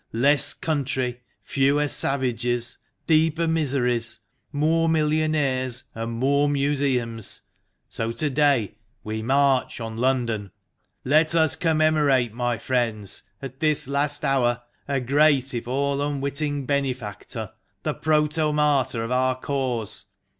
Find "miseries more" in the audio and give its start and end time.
3.47-4.89